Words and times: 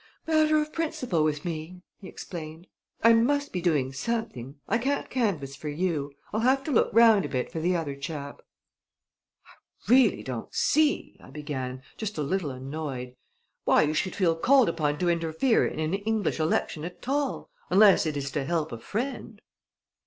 "Matter 0.25 0.57
of 0.59 0.73
principle 0.73 1.23
with 1.23 1.45
me!" 1.45 1.83
he 1.99 2.07
explained. 2.07 2.65
"I 3.03 3.13
must 3.13 3.53
be 3.53 3.61
doing 3.61 3.93
something. 3.93 4.55
I 4.67 4.79
can't 4.79 5.11
canvass 5.11 5.55
for 5.55 5.69
you. 5.69 6.11
I'll 6.33 6.39
have 6.39 6.63
to 6.63 6.71
look 6.71 6.89
round 6.91 7.23
a 7.23 7.29
bit 7.29 7.51
for 7.51 7.59
the 7.59 7.75
other 7.75 7.95
chap." 7.95 8.41
"I 9.45 9.51
really 9.91 10.23
don't 10.23 10.51
see," 10.55 11.17
I 11.21 11.29
began, 11.29 11.83
just 11.97 12.17
a 12.17 12.23
little 12.23 12.49
annoyed, 12.49 13.15
"why 13.63 13.83
you 13.83 13.93
should 13.93 14.15
feel 14.15 14.35
called 14.35 14.69
upon 14.69 14.97
to 14.97 15.07
interfere 15.07 15.67
in 15.67 15.79
an 15.79 15.93
English 15.93 16.39
election 16.39 16.83
at 16.83 17.07
all, 17.07 17.51
unless 17.69 18.07
it 18.07 18.17
is 18.17 18.31
to 18.31 18.43
help 18.43 18.71
a 18.71 18.79
friend." 18.79 19.39